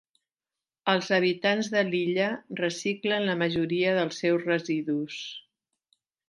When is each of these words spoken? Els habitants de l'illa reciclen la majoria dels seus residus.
Els 0.93 1.09
habitants 1.17 1.69
de 1.75 1.83
l'illa 1.89 2.29
reciclen 2.61 3.27
la 3.33 3.37
majoria 3.43 3.93
dels 3.99 4.19
seus 4.25 4.49
residus. 4.49 5.21